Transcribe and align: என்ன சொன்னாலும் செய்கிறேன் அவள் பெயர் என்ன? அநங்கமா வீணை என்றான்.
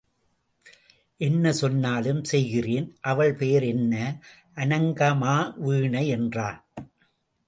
என்ன 1.17 1.51
சொன்னாலும் 1.51 2.23
செய்கிறேன் 2.23 2.97
அவள் 3.01 3.33
பெயர் 3.33 3.63
என்ன? 3.63 4.21
அநங்கமா 4.55 5.35
வீணை 5.57 6.07
என்றான். 6.07 6.65